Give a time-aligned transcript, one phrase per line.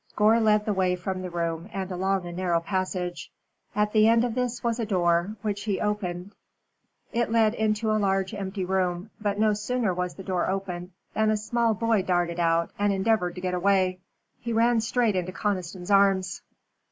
[0.15, 3.29] Gore led the way from the room and along a narrow passage.
[3.75, 6.31] At the end of this was a door, which he opened.
[7.13, 11.29] It led into a large empty room, but no sooner was the door opened, than
[11.29, 13.99] a small boy darted out and endeavored to get away.
[14.39, 16.41] He ran straight into Conniston's arms.